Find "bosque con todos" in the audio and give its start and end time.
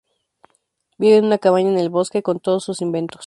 1.91-2.63